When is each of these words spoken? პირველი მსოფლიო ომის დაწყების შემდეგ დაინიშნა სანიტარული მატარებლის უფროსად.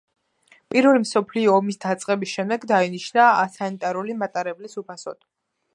პირველი 0.75 1.01
მსოფლიო 1.03 1.51
ომის 1.57 1.77
დაწყების 1.85 2.33
შემდეგ 2.39 2.67
დაინიშნა 2.73 3.29
სანიტარული 3.59 4.19
მატარებლის 4.25 4.83
უფროსად. 4.85 5.25